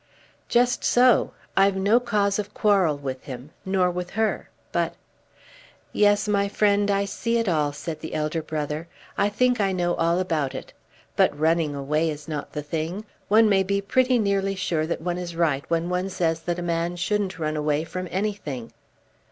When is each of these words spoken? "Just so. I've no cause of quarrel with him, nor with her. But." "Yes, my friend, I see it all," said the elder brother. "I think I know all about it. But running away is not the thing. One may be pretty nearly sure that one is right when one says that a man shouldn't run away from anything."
"Just 0.49 0.83
so. 0.83 1.31
I've 1.55 1.75
no 1.75 1.99
cause 1.99 2.39
of 2.39 2.55
quarrel 2.55 2.97
with 2.97 3.25
him, 3.25 3.51
nor 3.67 3.91
with 3.91 4.09
her. 4.09 4.49
But." 4.71 4.95
"Yes, 5.93 6.27
my 6.27 6.47
friend, 6.47 6.89
I 6.89 7.05
see 7.05 7.37
it 7.37 7.47
all," 7.47 7.71
said 7.71 7.99
the 7.99 8.15
elder 8.15 8.41
brother. 8.41 8.87
"I 9.15 9.29
think 9.29 9.61
I 9.61 9.71
know 9.71 9.93
all 9.93 10.17
about 10.17 10.55
it. 10.55 10.73
But 11.15 11.37
running 11.39 11.75
away 11.75 12.09
is 12.09 12.27
not 12.27 12.51
the 12.53 12.63
thing. 12.63 13.05
One 13.27 13.47
may 13.47 13.61
be 13.61 13.79
pretty 13.79 14.17
nearly 14.17 14.55
sure 14.55 14.87
that 14.87 15.01
one 15.01 15.19
is 15.19 15.35
right 15.35 15.65
when 15.67 15.87
one 15.87 16.09
says 16.09 16.39
that 16.39 16.57
a 16.57 16.63
man 16.63 16.95
shouldn't 16.95 17.37
run 17.37 17.55
away 17.55 17.83
from 17.83 18.07
anything." 18.09 18.73